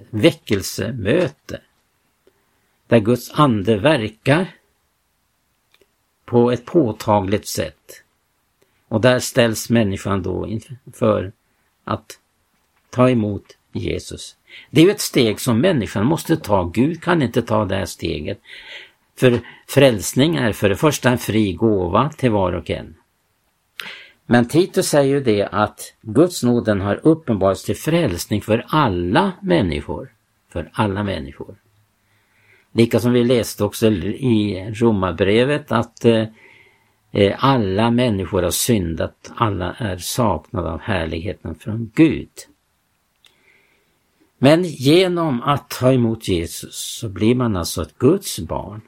väckelsemöte. 0.10 1.62
Där 2.88 3.00
Guds 3.00 3.32
ande 3.34 3.78
verkar 3.78 4.48
på 6.26 6.52
ett 6.52 6.66
påtagligt 6.66 7.48
sätt. 7.48 8.04
Och 8.88 9.02
där 9.02 9.20
ställs 9.20 9.70
människan 9.70 10.24
då 10.24 10.48
inför 10.48 11.32
att 11.88 12.20
ta 12.90 13.10
emot 13.10 13.58
Jesus. 13.72 14.36
Det 14.72 14.82
är 14.82 14.86
ju 14.86 14.92
ett 14.92 15.02
steg 15.02 15.40
som 15.40 15.62
människan 15.62 16.06
måste 16.06 16.38
ta. 16.38 16.64
Gud 16.64 17.04
kan 17.04 17.22
inte 17.22 17.42
ta 17.42 17.66
det 17.66 17.76
här 17.76 17.86
steget. 17.86 18.40
För 19.20 19.40
frälsning 19.68 20.36
är 20.36 20.52
för 20.52 20.70
det 20.70 20.76
första 20.76 21.10
en 21.10 21.18
fri 21.18 21.54
gåva 21.54 22.10
till 22.10 22.32
var 22.32 22.54
och 22.54 22.70
en. 22.70 22.96
Men 24.26 24.48
Titus 24.48 24.88
säger 24.88 25.16
ju 25.16 25.24
det 25.24 25.48
att 25.52 25.94
Guds 26.02 26.44
nåden 26.44 26.82
har 26.82 27.00
uppenbarats 27.04 27.64
till 27.64 27.76
frälsning 27.76 28.42
för 28.42 28.66
alla 28.68 29.32
människor. 29.42 30.10
För 30.50 30.70
alla 30.74 31.04
människor. 31.04 31.56
Lika 32.72 33.00
som 33.00 33.14
vi 33.14 33.24
läste 33.24 33.64
också 33.64 33.88
i 33.88 34.72
Romarbrevet 34.74 35.72
att 35.72 36.06
eh, 36.06 36.24
Eh, 37.18 37.36
alla 37.40 37.92
människor 37.92 38.44
har 38.44 38.52
syndat, 38.52 39.32
alla 39.36 39.74
är 39.74 39.98
saknade 39.98 40.72
av 40.72 40.80
härligheten 40.80 41.56
från 41.56 41.92
Gud. 41.96 42.30
Men 44.38 44.64
genom 44.64 45.42
att 45.42 45.70
ta 45.70 45.94
emot 45.94 46.28
Jesus 46.28 46.76
så 46.76 47.10
blir 47.10 47.36
man 47.36 47.56
alltså 47.56 47.82
ett 47.82 47.98
Guds 47.98 48.40
barn. 48.40 48.82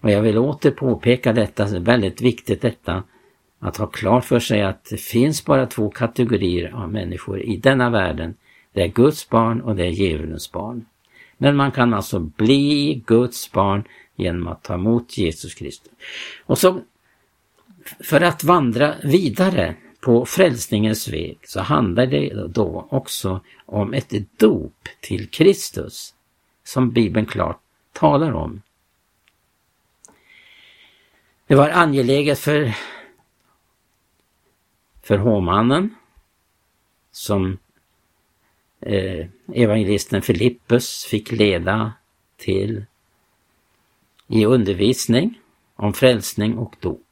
Och 0.00 0.10
jag 0.10 0.22
vill 0.22 0.38
åter 0.38 0.70
påpeka 0.70 1.32
detta, 1.32 1.64
det 1.64 1.76
är 1.76 1.80
väldigt 1.80 2.20
viktigt 2.20 2.62
detta, 2.62 3.02
att 3.58 3.76
ha 3.76 3.86
klart 3.86 4.24
för 4.24 4.40
sig 4.40 4.62
att 4.62 4.84
det 4.84 5.00
finns 5.00 5.44
bara 5.44 5.66
två 5.66 5.90
kategorier 5.90 6.72
av 6.74 6.92
människor 6.92 7.40
i 7.40 7.56
denna 7.56 7.90
världen. 7.90 8.34
Det 8.72 8.82
är 8.82 8.88
Guds 8.88 9.28
barn 9.28 9.60
och 9.60 9.76
det 9.76 9.84
är 9.84 9.90
djävulens 9.90 10.52
barn. 10.52 10.84
Men 11.38 11.56
man 11.56 11.72
kan 11.72 11.94
alltså 11.94 12.18
bli 12.18 13.02
Guds 13.06 13.52
barn 13.52 13.84
genom 14.16 14.48
att 14.48 14.62
ta 14.62 14.74
emot 14.74 15.18
Jesus 15.18 15.54
Kristus. 15.54 15.92
Och 16.46 16.58
så 16.58 16.80
för 18.00 18.20
att 18.20 18.44
vandra 18.44 18.94
vidare 19.02 19.76
på 20.00 20.26
frälsningens 20.26 21.08
väg 21.08 21.38
så 21.44 21.60
handlar 21.60 22.06
det 22.06 22.48
då 22.48 22.86
också 22.90 23.40
om 23.66 23.94
ett 23.94 24.38
dop 24.38 24.88
till 25.00 25.28
Kristus 25.28 26.14
som 26.64 26.90
Bibeln 26.90 27.26
klart 27.26 27.60
talar 27.92 28.32
om. 28.32 28.62
Det 31.46 31.54
var 31.54 31.70
angeläget 31.70 32.38
för, 32.38 32.74
för 35.02 35.18
hovmannen 35.18 35.94
som 37.10 37.58
eh, 38.80 39.26
evangelisten 39.54 40.22
Filippus 40.22 41.04
fick 41.04 41.32
leda 41.32 41.92
till 42.36 42.84
i 44.26 44.46
undervisning 44.46 45.40
om 45.76 45.92
frälsning 45.92 46.58
och 46.58 46.76
dop. 46.80 47.11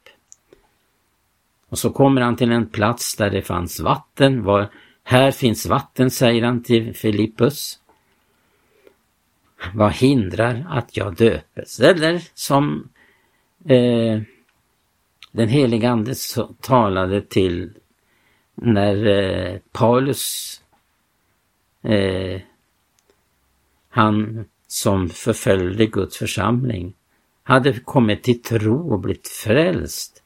Och 1.71 1.79
så 1.79 1.89
kommer 1.89 2.21
han 2.21 2.35
till 2.35 2.51
en 2.51 2.69
plats 2.69 3.15
där 3.15 3.29
det 3.29 3.41
fanns 3.41 3.79
vatten. 3.79 4.43
Var, 4.43 4.69
här 5.03 5.31
finns 5.31 5.65
vatten, 5.65 6.11
säger 6.11 6.43
han 6.43 6.63
till 6.63 6.95
Filippus. 6.95 7.79
Vad 9.73 9.91
hindrar 9.91 10.67
att 10.69 10.97
jag 10.97 11.15
döpes? 11.15 11.79
Eller 11.79 12.23
som 12.33 12.89
eh, 13.65 14.21
den 15.31 15.49
helige 15.49 15.89
Ande 15.89 16.15
talade 16.61 17.21
till 17.21 17.73
när 18.55 19.05
eh, 19.05 19.59
Paulus, 19.71 20.61
eh, 21.81 22.41
han 23.89 24.45
som 24.67 25.09
förföljde 25.09 25.85
Guds 25.85 26.17
församling, 26.17 26.93
hade 27.43 27.79
kommit 27.79 28.23
till 28.23 28.41
tro 28.41 28.93
och 28.93 28.99
blivit 28.99 29.27
frälst. 29.27 30.20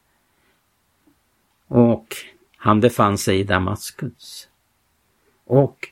Och 1.68 2.16
han 2.58 2.80
befann 2.80 3.18
sig 3.18 3.40
i 3.40 3.44
Damaskus. 3.44 4.48
Och 5.46 5.90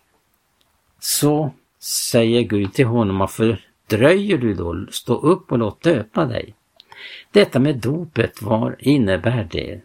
så 1.00 1.52
säger 1.80 2.42
Gud 2.42 2.74
till 2.74 2.86
honom, 2.86 3.18
varför 3.18 3.66
dröjer 3.88 4.38
du 4.38 4.54
då? 4.54 4.86
Stå 4.92 5.16
upp 5.16 5.52
och 5.52 5.58
låt 5.58 5.82
döpa 5.82 6.26
dig. 6.26 6.56
Detta 7.32 7.60
med 7.60 7.78
dopet, 7.78 8.42
vad 8.42 8.76
innebär 8.80 9.48
det? 9.52 9.82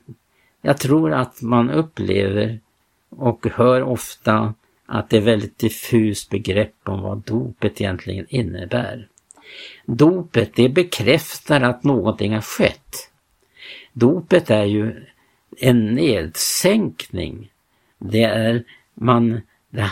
Jag 0.62 0.78
tror 0.78 1.12
att 1.12 1.42
man 1.42 1.70
upplever 1.70 2.60
och 3.08 3.46
hör 3.52 3.82
ofta 3.82 4.54
att 4.86 5.10
det 5.10 5.16
är 5.16 5.20
väldigt 5.20 5.58
diffust 5.58 6.30
begrepp 6.30 6.74
om 6.84 7.02
vad 7.02 7.18
dopet 7.18 7.80
egentligen 7.80 8.26
innebär. 8.28 9.08
Dopet 9.86 10.54
det 10.54 10.68
bekräftar 10.68 11.60
att 11.60 11.84
någonting 11.84 12.34
har 12.34 12.40
skett. 12.40 13.10
Dopet 13.92 14.50
är 14.50 14.64
ju 14.64 15.06
en 15.60 15.94
nedsänkning. 15.94 17.50
Det 17.98 18.22
är 18.22 18.64
man, 18.94 19.40
det, 19.70 19.90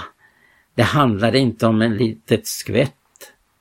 det 0.75 0.83
handlar 0.83 1.35
inte 1.35 1.67
om 1.67 1.83
en 1.83 1.97
litet 1.97 2.47
skvätt 2.47 2.93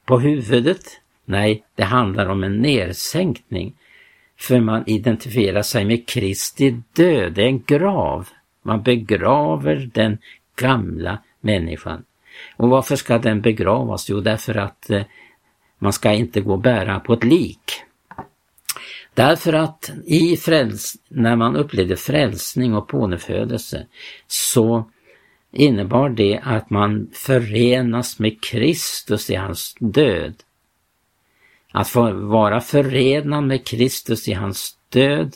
på 0.06 0.20
huvudet. 0.20 1.02
Nej, 1.26 1.64
det 1.76 1.84
handlar 1.84 2.26
om 2.26 2.44
en 2.44 2.62
nedsänkning. 2.62 3.76
För 4.38 4.60
man 4.60 4.84
identifierar 4.86 5.62
sig 5.62 5.86
med 5.86 6.08
Kristi 6.08 6.82
död, 6.94 7.34
det 7.34 7.42
är 7.42 7.48
en 7.48 7.64
grav. 7.64 8.30
Man 8.62 8.84
begraver 8.84 9.90
den 9.94 10.18
gamla 10.56 11.18
människan. 11.42 12.04
Och 12.56 12.70
varför 12.70 12.96
ska 12.96 13.18
den 13.18 13.42
begravas? 13.42 14.10
Jo, 14.10 14.22
därför 14.22 14.58
att 14.58 14.90
eh, 14.90 15.04
man 15.80 15.94
ska 15.94 16.14
inte 16.14 16.42
gå 16.42 16.52
och 16.52 16.60
bära 16.60 17.00
på 17.00 17.14
ett 17.14 17.24
lik. 17.24 17.72
Därför 19.16 19.54
att 19.54 19.92
i 20.06 20.38
fräls 20.38 20.96
när 21.10 21.36
man 21.36 21.56
upplevde 21.56 21.96
frälsning 21.96 22.74
och 22.74 22.88
pånyttfödelse 22.88 23.88
så 24.28 24.90
innebar 25.52 26.10
det 26.10 26.40
att 26.44 26.70
man 26.70 27.10
förenas 27.14 28.20
med 28.20 28.44
Kristus 28.44 29.30
i 29.30 29.36
hans 29.36 29.76
död. 29.80 30.34
Att 31.72 31.88
få 31.88 32.12
vara 32.12 32.62
förenad 32.62 33.44
med 33.44 33.68
Kristus 33.68 34.28
i 34.28 34.34
hans 34.34 34.78
död, 34.90 35.36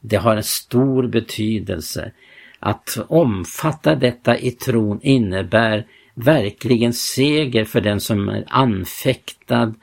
det 0.00 0.16
har 0.16 0.36
en 0.36 0.42
stor 0.42 1.06
betydelse. 1.06 2.12
Att 2.58 2.98
omfatta 3.08 3.94
detta 3.94 4.38
i 4.38 4.50
tron 4.50 5.00
innebär 5.02 5.86
verkligen 6.14 6.92
seger 6.92 7.64
för 7.64 7.80
den 7.80 8.00
som 8.00 8.28
är 8.28 8.44
anfäktad 8.48 9.74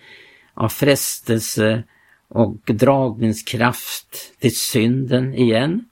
av 0.54 0.70
frestelse 0.70 1.84
och 2.34 2.58
dragningskraft 2.66 4.40
till 4.40 4.56
synden 4.56 5.36
igen. 5.36 5.86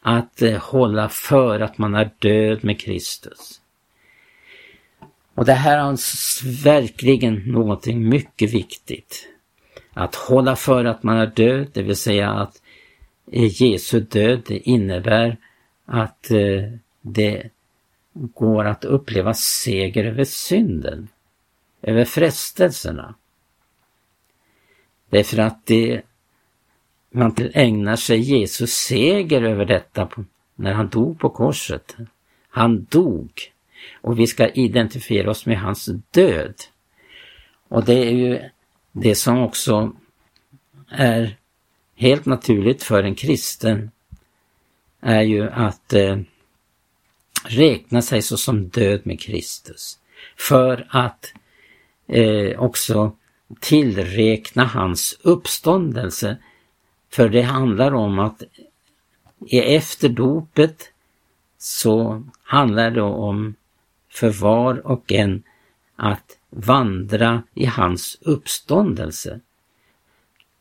Att 0.00 0.42
eh, 0.42 0.58
hålla 0.58 1.08
för 1.08 1.60
att 1.60 1.78
man 1.78 1.94
är 1.94 2.10
död 2.18 2.64
med 2.64 2.80
Kristus. 2.80 3.60
Och 5.34 5.44
det 5.44 5.52
här 5.52 5.78
är 5.78 5.82
alltså 5.82 6.46
verkligen 6.64 7.34
någonting 7.34 8.08
mycket 8.08 8.54
viktigt. 8.54 9.28
Att 9.92 10.14
hålla 10.14 10.56
för 10.56 10.84
att 10.84 11.02
man 11.02 11.16
är 11.16 11.26
död, 11.26 11.66
det 11.72 11.82
vill 11.82 11.96
säga 11.96 12.30
att 12.30 12.62
eh, 13.32 13.62
Jesu 13.62 14.00
död 14.00 14.42
det 14.46 14.58
innebär 14.58 15.36
att 15.84 16.30
eh, 16.30 16.62
det 17.02 17.50
går 18.12 18.64
att 18.64 18.84
uppleva 18.84 19.34
seger 19.34 20.04
över 20.04 20.24
synden, 20.24 21.08
över 21.82 22.04
frestelserna. 22.04 23.14
Därför 25.10 25.38
att 25.38 25.66
det, 25.66 26.02
man 27.10 27.34
ägnar 27.54 27.96
sig 27.96 28.18
Jesus 28.18 28.70
seger 28.70 29.42
över 29.42 29.64
detta 29.64 30.08
när 30.54 30.72
han 30.72 30.88
dog 30.88 31.18
på 31.18 31.30
korset. 31.30 31.96
Han 32.48 32.84
dog 32.84 33.30
och 34.00 34.18
vi 34.18 34.26
ska 34.26 34.48
identifiera 34.48 35.30
oss 35.30 35.46
med 35.46 35.60
hans 35.60 35.90
död. 36.10 36.54
Och 37.68 37.84
det 37.84 38.06
är 38.06 38.12
ju 38.12 38.40
det 38.92 39.14
som 39.14 39.38
också 39.38 39.92
är 40.88 41.36
helt 41.96 42.26
naturligt 42.26 42.82
för 42.82 43.02
en 43.02 43.14
kristen 43.14 43.90
är 45.00 45.22
ju 45.22 45.50
att 45.50 45.92
eh, 45.92 46.18
räkna 47.44 48.02
sig 48.02 48.22
såsom 48.22 48.68
död 48.68 49.00
med 49.04 49.20
Kristus. 49.20 49.98
För 50.36 50.86
att 50.90 51.32
eh, 52.08 52.60
också 52.60 53.16
tillräkna 53.60 54.64
hans 54.64 55.18
uppståndelse. 55.22 56.36
För 57.10 57.28
det 57.28 57.42
handlar 57.42 57.94
om 57.94 58.18
att 58.18 58.42
efter 59.52 60.08
dopet 60.08 60.90
så 61.58 62.22
handlar 62.42 62.90
det 62.90 63.02
om 63.02 63.54
för 64.10 64.30
var 64.30 64.86
och 64.86 65.12
en 65.12 65.42
att 65.96 66.38
vandra 66.50 67.42
i 67.54 67.64
hans 67.64 68.18
uppståndelse. 68.20 69.40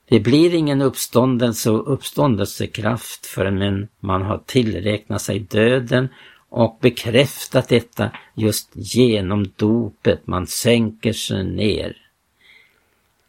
Det 0.10 0.20
blir 0.20 0.54
ingen 0.54 0.82
uppståndelse 0.82 1.72
och 1.72 1.94
uppståndelsekraft 1.94 3.26
förrän 3.26 3.88
man 4.00 4.22
har 4.22 4.38
tillräknat 4.46 5.22
sig 5.22 5.40
döden 5.40 6.10
och 6.50 6.78
bekräftat 6.82 7.70
detta 7.70 8.12
just 8.34 8.70
genom 8.74 9.52
dopet. 9.56 10.28
Man 10.28 10.48
sänker 10.48 11.14
sig 11.14 11.44
ner. 11.44 12.05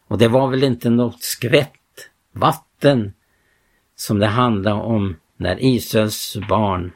Och 0.07 0.17
det 0.17 0.27
var 0.27 0.47
väl 0.47 0.63
inte 0.63 0.89
något 0.89 1.23
skvätt 1.23 2.09
vatten 2.31 3.13
som 3.95 4.19
det 4.19 4.27
handlade 4.27 4.81
om 4.81 5.15
när 5.37 5.63
Israels 5.63 6.37
barn 6.49 6.91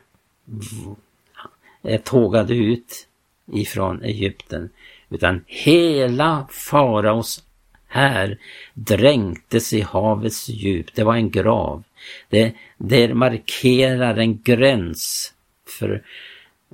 tågade 2.04 2.56
ut 2.56 3.08
ifrån 3.52 4.04
Egypten. 4.04 4.70
Utan 5.10 5.44
hela 5.48 6.48
faraos 6.52 7.44
här 7.88 8.38
dränktes 8.74 9.74
i 9.74 9.82
havets 9.82 10.50
djup. 10.50 10.96
Det 10.96 11.04
var 11.04 11.16
en 11.16 11.32
grav. 11.32 11.84
Det, 12.30 12.54
det 12.78 13.14
markerar 13.14 14.18
en 14.18 14.42
gräns 14.42 15.34
för 15.68 16.04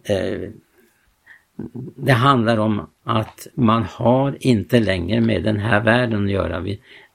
eh, 0.03 0.49
det 1.95 2.11
handlar 2.11 2.57
om 2.57 2.87
att 3.03 3.47
man 3.53 3.83
har 3.83 4.37
inte 4.39 4.79
längre 4.79 5.21
med 5.21 5.43
den 5.43 5.59
här 5.59 5.83
världen 5.83 6.25
att 6.25 6.31
göra. 6.31 6.65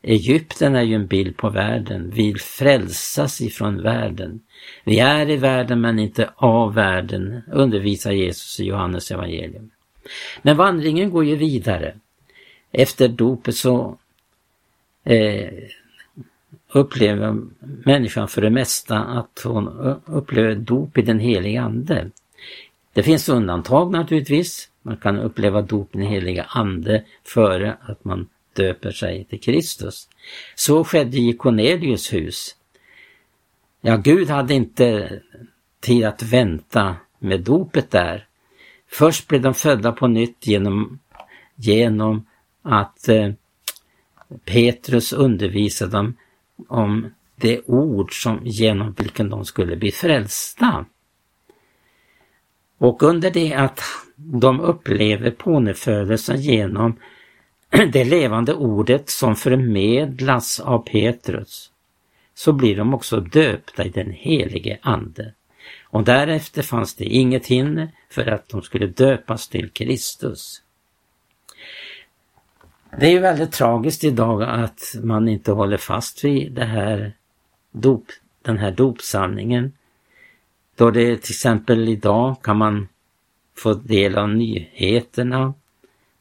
Egypten 0.02 0.74
är 0.74 0.83
ju 0.83 0.94
en 0.94 1.07
bild 1.07 1.37
på 1.37 1.48
världen. 1.48 2.11
Vi 2.14 2.35
frälsas 2.35 3.40
ifrån 3.40 3.83
världen. 3.83 4.40
Vi 4.85 4.98
är 4.98 5.31
i 5.31 5.37
världen 5.37 5.81
men 5.81 5.98
inte 5.98 6.31
av 6.37 6.74
världen, 6.74 7.42
undervisar 7.52 8.12
Jesus 8.12 8.61
i 8.61 8.64
Johannes 8.64 9.11
evangelium. 9.11 9.70
Men 10.42 10.57
vandringen 10.57 11.11
går 11.11 11.24
ju 11.24 11.37
vidare. 11.37 11.94
Efter 12.72 13.09
dopet 13.09 13.57
så 13.57 13.98
eh, 15.05 15.48
upplever 16.72 17.40
människan 17.85 18.28
för 18.28 18.42
det 18.42 18.50
mesta 18.50 18.98
att 18.98 19.40
hon 19.44 19.68
upplever 20.07 20.55
dop 20.55 20.98
i 20.98 21.02
den 21.02 21.18
heliga 21.18 21.62
Ande. 21.62 22.11
Det 22.92 23.02
finns 23.02 23.28
undantag 23.28 23.92
naturligtvis. 23.92 24.68
Man 24.83 24.96
kan 24.96 25.18
uppleva 25.18 25.62
dop 25.62 25.94
i 25.94 25.98
den 25.98 26.07
heliga 26.07 26.46
Ande 26.48 27.05
före 27.24 27.76
att 27.81 28.05
man 28.05 28.28
döper 28.52 28.90
sig 28.90 29.24
till 29.24 29.40
Kristus. 29.40 30.09
Så 30.55 30.85
skedde 30.85 31.18
i 31.18 31.33
Cornelius 31.33 32.12
hus. 32.12 32.57
Ja, 33.81 33.96
Gud 33.96 34.31
hade 34.31 34.55
inte 34.55 35.20
tid 35.81 36.05
att 36.05 36.22
vänta 36.22 36.96
med 37.18 37.40
dopet 37.40 37.90
där. 37.90 38.26
Först 38.90 39.28
blev 39.28 39.42
de 39.42 39.55
födda 39.55 39.92
på 39.92 40.09
nytt 40.09 40.46
genom, 40.46 40.98
genom 41.55 42.26
att 42.62 43.09
eh, 43.09 43.33
Petrus 44.44 45.12
undervisade 45.12 45.92
dem 45.92 46.16
om 46.68 47.14
det 47.37 47.61
ord 47.66 48.22
som, 48.22 48.40
genom 48.44 48.94
vilken 48.98 49.31
de 49.31 49.44
skulle 49.44 49.76
bli 49.76 49.92
frälsta. 49.92 50.85
Och 52.83 53.03
under 53.03 53.31
det 53.31 53.55
att 53.55 53.81
de 54.16 54.61
upplever 54.61 55.31
pånyttfödelsen 55.31 56.40
genom 56.40 56.97
det 57.92 58.05
levande 58.05 58.55
ordet 58.55 59.11
som 59.11 59.37
förmedlas 59.37 60.61
av 60.61 60.79
Petrus, 60.79 61.71
så 62.35 62.53
blir 62.53 62.77
de 62.77 62.95
också 62.95 63.21
döpta 63.21 63.85
i 63.85 63.88
den 63.88 64.11
helige 64.11 64.79
Ande. 64.83 65.35
Och 65.85 66.05
därefter 66.05 66.62
fanns 66.62 66.95
det 66.95 67.05
inget 67.05 67.47
hinder 67.47 67.88
för 68.11 68.27
att 68.27 68.49
de 68.49 68.62
skulle 68.62 68.87
döpas 68.87 69.49
till 69.49 69.71
Kristus. 69.71 70.62
Det 72.99 73.07
är 73.07 73.11
ju 73.11 73.18
väldigt 73.18 73.53
tragiskt 73.53 74.05
idag 74.05 74.42
att 74.42 74.95
man 75.03 75.29
inte 75.29 75.53
håller 75.53 75.77
fast 75.77 76.25
vid 76.25 76.53
det 76.53 76.64
här 76.64 77.12
dop, 77.73 78.05
den 78.42 78.59
här 78.59 78.71
dopsanningen. 78.71 79.73
Då 80.76 80.90
det 80.90 81.16
till 81.16 81.32
exempel 81.32 81.88
idag 81.88 82.42
kan 82.42 82.56
man 82.56 82.88
få 83.56 83.74
del 83.74 84.18
av 84.18 84.28
nyheterna 84.28 85.54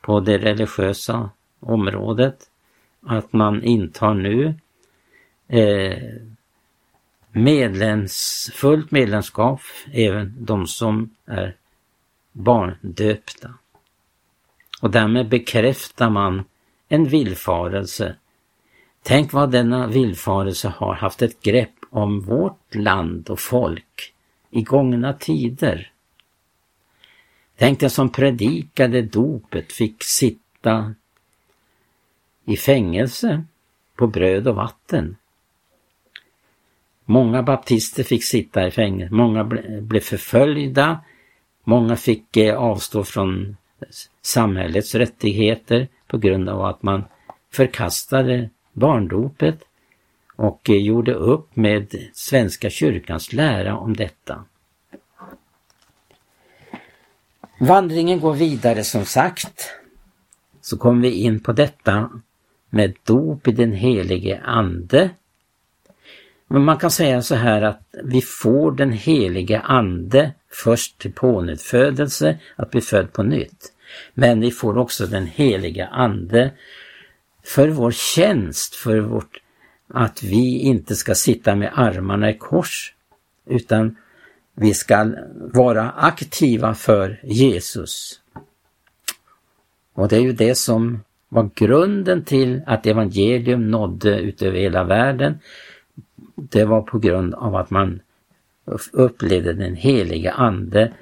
på 0.01 0.19
det 0.19 0.37
religiösa 0.37 1.29
området. 1.59 2.37
Att 3.05 3.33
man 3.33 3.63
intar 3.63 4.13
nu 4.13 4.55
eh, 5.47 5.97
medlems, 7.31 8.49
fullt 8.53 8.91
medlemskap, 8.91 9.61
även 9.91 10.45
de 10.45 10.67
som 10.67 11.15
är 11.25 11.55
barndöpta. 12.31 13.53
Och 14.81 14.91
därmed 14.91 15.29
bekräftar 15.29 16.09
man 16.09 16.43
en 16.87 17.05
villfarelse. 17.05 18.15
Tänk 19.03 19.33
vad 19.33 19.51
denna 19.51 19.87
villfarelse 19.87 20.73
har 20.77 20.93
haft 20.93 21.21
ett 21.21 21.41
grepp 21.41 21.73
om 21.89 22.21
vårt 22.21 22.75
land 22.75 23.29
och 23.29 23.39
folk 23.39 24.10
i 24.51 24.61
gångna 24.61 25.13
tider. 25.13 25.91
Tänk 27.57 27.79
den 27.79 27.89
som 27.89 28.09
predikade 28.09 29.01
dopet 29.01 29.71
fick 29.71 30.03
sitta 30.03 30.95
i 32.45 32.57
fängelse 32.57 33.43
på 33.95 34.07
bröd 34.07 34.47
och 34.47 34.55
vatten. 34.55 35.15
Många 37.05 37.43
baptister 37.43 38.03
fick 38.03 38.23
sitta 38.23 38.67
i 38.67 38.71
fängelse, 38.71 39.15
många 39.15 39.43
blev 39.81 39.99
förföljda, 39.99 41.03
många 41.63 41.95
fick 41.95 42.37
eh, 42.37 42.57
avstå 42.57 43.03
från 43.03 43.57
samhällets 44.21 44.95
rättigheter 44.95 45.87
på 46.07 46.17
grund 46.17 46.49
av 46.49 46.65
att 46.65 46.83
man 46.83 47.03
förkastade 47.51 48.49
barndopet 48.73 49.63
och 50.41 50.69
eh, 50.69 50.75
gjorde 50.75 51.13
upp 51.13 51.55
med 51.55 51.95
Svenska 52.13 52.69
kyrkans 52.69 53.33
lära 53.33 53.77
om 53.77 53.95
detta. 53.95 54.43
Vandringen 57.59 58.19
går 58.19 58.33
vidare 58.33 58.83
som 58.83 59.05
sagt. 59.05 59.69
Så 60.61 60.77
kommer 60.77 61.01
vi 61.01 61.11
in 61.11 61.39
på 61.39 61.51
detta 61.51 62.09
med 62.69 62.93
dop 63.03 63.47
i 63.47 63.51
den 63.51 63.73
helige 63.73 64.41
Ande. 64.41 65.09
Men 66.47 66.63
man 66.63 66.77
kan 66.77 66.91
säga 66.91 67.21
så 67.21 67.35
här 67.35 67.61
att 67.61 67.81
vi 68.03 68.21
får 68.21 68.71
den 68.71 68.91
helige 68.91 69.59
Ande 69.59 70.33
först 70.49 70.97
till 70.97 71.13
pånyttfödelse, 71.13 72.39
att 72.55 72.71
bli 72.71 72.81
född 72.81 73.13
på 73.13 73.23
nytt. 73.23 73.73
Men 74.13 74.39
vi 74.39 74.51
får 74.51 74.77
också 74.77 75.05
den 75.07 75.27
heliga 75.27 75.87
Ande 75.87 76.51
för 77.43 77.69
vår 77.69 77.91
tjänst, 77.91 78.75
för 78.75 78.99
vårt, 78.99 79.41
att 79.93 80.23
vi 80.23 80.59
inte 80.59 80.95
ska 80.95 81.15
sitta 81.15 81.55
med 81.55 81.71
armarna 81.75 82.29
i 82.29 82.37
kors, 82.37 82.93
utan 83.45 83.95
vi 84.55 84.73
ska 84.73 85.13
vara 85.35 85.91
aktiva 85.91 86.73
för 86.73 87.19
Jesus. 87.23 88.19
Och 89.93 90.07
det 90.07 90.15
är 90.15 90.21
ju 90.21 90.33
det 90.33 90.55
som 90.55 90.99
var 91.29 91.49
grunden 91.55 92.23
till 92.23 92.61
att 92.65 92.85
evangelium 92.85 93.71
nådde 93.71 94.19
ut 94.19 94.41
över 94.41 94.59
hela 94.59 94.83
världen. 94.83 95.39
Det 96.35 96.65
var 96.65 96.81
på 96.81 96.99
grund 96.99 97.33
av 97.33 97.55
att 97.55 97.69
man 97.69 98.01
upplevde 98.91 99.53
den 99.53 99.75
heliga 99.75 100.31
Ande 100.31 100.93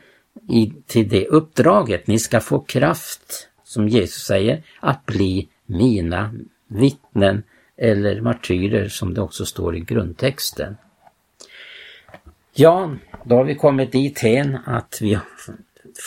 i, 0.49 0.73
till 0.87 1.09
det 1.09 1.27
uppdraget. 1.27 2.07
Ni 2.07 2.19
ska 2.19 2.39
få 2.39 2.59
kraft, 2.59 3.49
som 3.63 3.87
Jesus 3.87 4.23
säger, 4.23 4.63
att 4.79 5.05
bli 5.05 5.49
mina 5.65 6.33
vittnen 6.67 7.43
eller 7.81 8.21
martyrer 8.21 8.87
som 8.87 9.13
det 9.13 9.21
också 9.21 9.45
står 9.45 9.75
i 9.75 9.79
grundtexten. 9.79 10.77
Ja, 12.53 12.95
då 13.23 13.35
har 13.35 13.43
vi 13.43 13.55
kommit 13.55 13.91
dit 13.91 14.19
hen 14.19 14.57
att 14.65 14.97
vi 15.01 15.19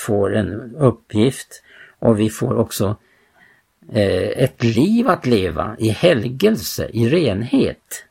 får 0.06 0.36
en 0.36 0.76
uppgift 0.76 1.62
och 1.98 2.20
vi 2.20 2.30
får 2.30 2.56
också 2.56 2.96
eh, 3.92 4.28
ett 4.44 4.64
liv 4.64 5.08
att 5.08 5.26
leva 5.26 5.76
i 5.78 5.88
helgelse, 5.88 6.90
i 6.92 7.08
renhet. 7.08 8.04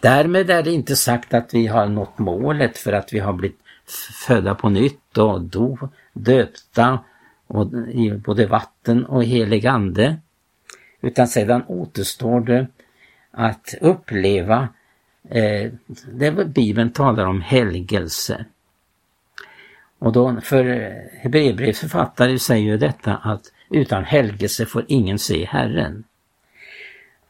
Därmed 0.00 0.50
är 0.50 0.62
det 0.62 0.72
inte 0.72 0.96
sagt 0.96 1.34
att 1.34 1.54
vi 1.54 1.66
har 1.66 1.86
nått 1.86 2.18
målet 2.18 2.78
för 2.78 2.92
att 2.92 3.12
vi 3.12 3.18
har 3.18 3.32
blivit 3.32 3.60
födda 4.26 4.54
på 4.54 4.68
nytt 4.68 5.18
och 5.18 5.40
döpta 6.12 6.98
och 7.46 7.72
i 7.88 8.10
både 8.10 8.46
vatten 8.46 9.04
och 9.04 9.24
helig 9.24 9.66
ande. 9.66 10.16
Utan 11.06 11.28
sedan 11.28 11.62
återstår 11.66 12.40
det 12.40 12.66
att 13.30 13.74
uppleva 13.80 14.68
eh, 15.30 15.72
det 16.12 16.30
Bibeln 16.46 16.92
talar 16.92 17.26
om 17.26 17.40
helgelse. 17.40 18.44
Och 19.98 20.12
då 20.12 20.40
för 20.40 20.64
eh, 20.64 21.20
Hebreerbrevets 21.20 21.80
författare 21.80 22.38
säger 22.38 22.64
ju 22.64 22.78
detta 22.78 23.16
att 23.16 23.52
utan 23.70 24.04
helgelse 24.04 24.66
får 24.66 24.84
ingen 24.88 25.18
se 25.18 25.44
Herren. 25.44 26.04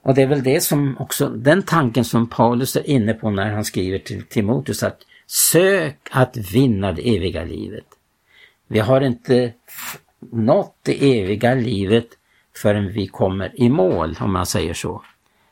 Och 0.03 0.15
det 0.15 0.23
är 0.23 0.27
väl 0.27 0.43
det 0.43 0.61
som 0.61 0.99
också, 0.99 1.29
den 1.29 1.63
tanken 1.63 2.05
som 2.05 2.29
Paulus 2.29 2.77
är 2.77 2.91
inne 2.91 3.15
på 3.15 3.31
när 3.31 3.53
han 3.53 3.65
skriver 3.65 3.99
till 3.99 4.23
Timoteus 4.23 4.83
att 4.83 5.01
sök 5.27 5.99
att 6.11 6.37
vinna 6.37 6.93
det 6.93 7.17
eviga 7.17 7.45
livet. 7.45 7.87
Vi 8.67 8.79
har 8.79 9.01
inte 9.01 9.53
nått 10.33 10.77
det 10.83 11.21
eviga 11.21 11.55
livet 11.55 12.09
förrän 12.57 12.93
vi 12.93 13.07
kommer 13.07 13.61
i 13.61 13.69
mål, 13.69 14.17
om 14.21 14.33
man 14.33 14.47
säger 14.47 14.75
så. 14.75 15.03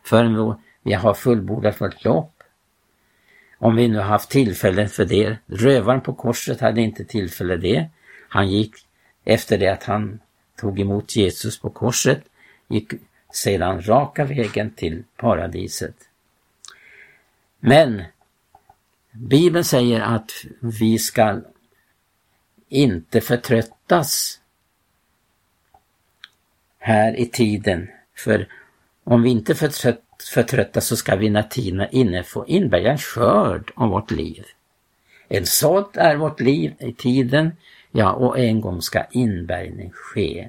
Förrän 0.02 0.54
vi 0.82 0.92
har 0.92 1.14
fullbordat 1.14 1.80
vårt 1.80 2.04
lopp. 2.04 2.42
Om 3.58 3.76
vi 3.76 3.88
nu 3.88 3.98
har 3.98 4.04
haft 4.04 4.30
tillfälle 4.30 4.88
för 4.88 5.04
det. 5.04 5.36
Rövaren 5.46 6.00
på 6.00 6.14
korset 6.14 6.60
hade 6.60 6.80
inte 6.80 7.04
tillfälle 7.04 7.56
det. 7.56 7.88
Han 8.28 8.50
gick 8.50 8.74
efter 9.24 9.58
det 9.58 9.68
att 9.68 9.84
han 9.84 10.20
tog 10.56 10.80
emot 10.80 11.16
Jesus 11.16 11.58
på 11.58 11.70
korset, 11.70 12.24
gick 12.68 12.92
sedan 13.32 13.82
raka 13.82 14.24
vägen 14.24 14.70
till 14.70 15.04
paradiset. 15.16 15.94
Men 17.60 18.02
Bibeln 19.12 19.64
säger 19.64 20.00
att 20.00 20.30
vi 20.60 20.98
ska 20.98 21.40
inte 22.68 23.20
förtröttas 23.20 24.40
här 26.84 27.20
i 27.20 27.26
tiden. 27.26 27.88
För 28.16 28.48
om 29.04 29.22
vi 29.22 29.30
inte 29.30 29.54
förtröttas 30.34 30.86
så 30.86 30.96
ska 30.96 31.16
vi 31.16 31.30
när 31.30 31.42
tiden 31.42 31.80
är 31.80 31.94
inne 31.94 32.22
få 32.22 32.46
inbärga 32.46 32.92
en 32.92 32.98
skörd 32.98 33.72
av 33.74 33.90
vårt 33.90 34.10
liv. 34.10 34.44
En 35.28 35.46
sådd 35.46 35.96
är 35.96 36.16
vårt 36.16 36.40
liv 36.40 36.74
i 36.78 36.92
tiden, 36.92 37.52
ja 37.92 38.12
och 38.12 38.38
en 38.38 38.60
gång 38.60 38.82
ska 38.82 39.04
inbärgning 39.10 39.90
ske. 39.90 40.48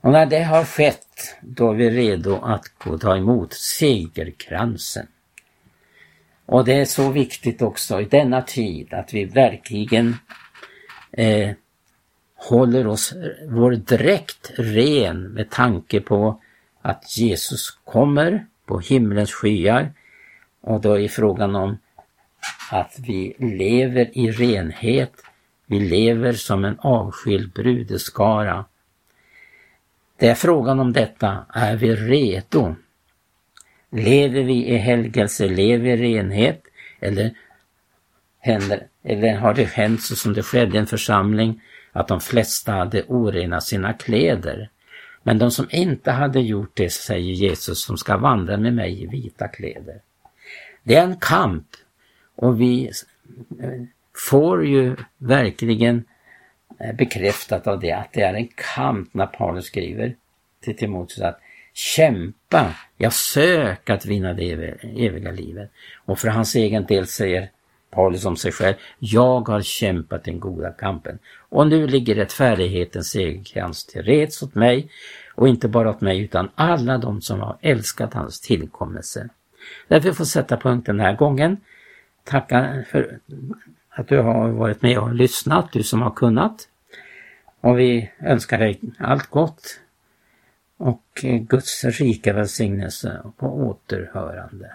Och 0.00 0.12
när 0.12 0.26
det 0.26 0.42
har 0.42 0.64
skett, 0.64 1.36
då 1.40 1.70
är 1.70 1.74
vi 1.74 1.90
redo 1.90 2.36
att 2.42 2.64
gå 2.78 2.98
ta 2.98 3.16
emot 3.16 3.52
segerkransen. 3.52 5.06
Och 6.46 6.64
det 6.64 6.72
är 6.72 6.84
så 6.84 7.10
viktigt 7.10 7.62
också 7.62 8.00
i 8.00 8.04
denna 8.04 8.42
tid 8.42 8.94
att 8.94 9.14
vi 9.14 9.24
verkligen 9.24 10.16
eh, 11.12 11.50
håller 12.48 12.86
oss 12.86 13.14
vår 13.48 13.72
dräkt 13.72 14.50
ren 14.56 15.22
med 15.22 15.50
tanke 15.50 16.00
på 16.00 16.40
att 16.82 17.16
Jesus 17.18 17.70
kommer 17.84 18.46
på 18.66 18.80
himlens 18.80 19.32
skyar 19.32 19.92
och 20.60 20.80
då 20.80 20.98
är 20.98 21.08
frågan 21.08 21.56
om 21.56 21.78
att 22.70 22.94
vi 22.98 23.34
lever 23.38 24.18
i 24.18 24.30
renhet. 24.30 25.12
Vi 25.66 25.80
lever 25.80 26.32
som 26.32 26.64
en 26.64 26.78
avskild 26.78 27.52
brudeskara. 27.52 28.64
Det 30.16 30.28
är 30.28 30.34
frågan 30.34 30.80
om 30.80 30.92
detta. 30.92 31.46
Är 31.54 31.76
vi 31.76 31.96
redo? 31.96 32.74
Lever 33.90 34.42
vi 34.42 34.66
i 34.66 34.76
helgelse? 34.76 35.48
Lever 35.48 35.96
vi 35.96 36.08
i 36.08 36.18
renhet? 36.18 36.62
Eller, 37.00 37.30
händer, 38.38 38.86
eller 39.04 39.34
har 39.34 39.54
det 39.54 39.64
hänt 39.64 40.02
så 40.02 40.16
som 40.16 40.32
det 40.32 40.42
skedde 40.42 40.76
i 40.76 40.80
en 40.80 40.86
församling 40.86 41.60
att 41.92 42.08
de 42.08 42.20
flesta 42.20 42.72
hade 42.72 43.02
orenat 43.02 43.64
sina 43.64 43.92
kläder. 43.92 44.70
Men 45.22 45.38
de 45.38 45.50
som 45.50 45.66
inte 45.70 46.10
hade 46.10 46.40
gjort 46.40 46.70
det, 46.74 46.92
säger 46.92 47.32
Jesus, 47.32 47.84
som 47.84 47.96
ska 47.96 48.16
vandra 48.16 48.56
med 48.56 48.74
mig 48.74 49.02
i 49.02 49.06
vita 49.06 49.48
kläder. 49.48 50.00
Det 50.82 50.94
är 50.94 51.04
en 51.04 51.16
kamp 51.16 51.66
och 52.36 52.60
vi 52.60 52.90
eh, 53.60 53.82
får 54.30 54.66
ju 54.66 54.96
verkligen 55.18 56.04
eh, 56.78 56.94
bekräftat 56.94 57.66
av 57.66 57.80
det 57.80 57.92
att 57.92 58.12
det 58.12 58.22
är 58.22 58.34
en 58.34 58.48
kamp 58.74 59.14
när 59.14 59.26
Paulus 59.26 59.64
skriver 59.64 60.16
till 60.60 60.76
Timoteus 60.76 61.20
att 61.20 61.40
kämpa, 61.72 62.74
jag 62.96 63.12
sök 63.12 63.90
att 63.90 64.06
vinna 64.06 64.32
det 64.32 64.52
eviga 64.82 65.30
livet. 65.30 65.70
Och 66.04 66.18
för 66.18 66.28
hans 66.28 66.54
egen 66.54 66.86
del 66.86 67.06
säger 67.06 67.50
Paulus 67.92 68.24
om 68.24 68.36
sig 68.36 68.52
själv, 68.52 68.74
jag 68.98 69.48
har 69.48 69.60
kämpat 69.60 70.24
den 70.24 70.40
goda 70.40 70.70
kampen 70.70 71.18
och 71.48 71.66
nu 71.66 71.86
ligger 71.86 72.14
rättfärdighetens 72.14 73.10
segerkrans 73.10 73.86
till 73.86 74.02
reds 74.02 74.42
åt 74.42 74.54
mig 74.54 74.90
och 75.34 75.48
inte 75.48 75.68
bara 75.68 75.90
åt 75.90 76.00
mig 76.00 76.20
utan 76.20 76.50
alla 76.54 76.98
de 76.98 77.20
som 77.20 77.40
har 77.40 77.56
älskat 77.60 78.14
hans 78.14 78.40
tillkommelse. 78.40 79.28
Därför 79.88 80.12
får 80.12 80.24
sätta 80.24 80.56
punkt 80.56 80.86
den 80.86 81.00
här 81.00 81.16
gången. 81.16 81.56
Tacka 82.24 82.84
för 82.90 83.18
att 83.90 84.08
du 84.08 84.18
har 84.18 84.48
varit 84.48 84.82
med 84.82 84.98
och 84.98 85.14
lyssnat, 85.14 85.72
du 85.72 85.82
som 85.82 86.02
har 86.02 86.10
kunnat. 86.10 86.68
Och 87.60 87.78
vi 87.78 88.10
önskar 88.20 88.58
dig 88.58 88.80
allt 88.98 89.26
gott 89.26 89.80
och 90.76 91.02
Guds 91.22 91.84
rika 91.84 92.32
välsignelse 92.32 93.22
på 93.36 93.46
återhörande. 93.46 94.72